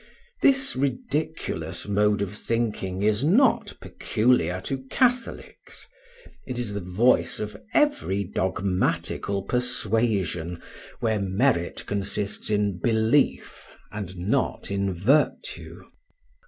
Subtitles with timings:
[0.41, 5.85] This ridiculous mode of thinking is not peculiar to Catholics;
[6.47, 10.59] it is the voice of every dogmatical persuasion
[11.01, 15.83] where merit consists in belief, and not in virtue.